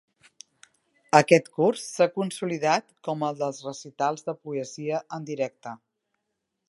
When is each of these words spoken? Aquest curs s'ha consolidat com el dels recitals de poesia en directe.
Aquest 1.17 1.51
curs 1.59 1.83
s'ha 1.97 2.07
consolidat 2.15 2.87
com 3.09 3.27
el 3.29 3.37
dels 3.43 3.61
recitals 3.67 4.27
de 4.31 4.37
poesia 4.47 5.03
en 5.19 5.29
directe. 5.29 5.77